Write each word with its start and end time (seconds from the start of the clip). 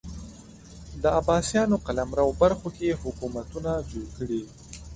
د 1.01 1.03
عباسیانو 1.19 1.75
قلمرو 1.85 2.29
برخو 2.41 2.67
کې 2.77 2.99
حکومتونه 3.03 3.71
جوړ 3.89 4.05
کړي 4.17 4.41